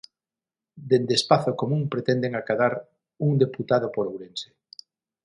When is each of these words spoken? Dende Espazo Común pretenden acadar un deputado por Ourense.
Dende 0.89 1.13
Espazo 1.19 1.51
Común 1.61 1.83
pretenden 1.93 2.33
acadar 2.35 2.73
un 3.27 3.31
deputado 3.43 3.87
por 3.95 4.05
Ourense. 4.11 4.49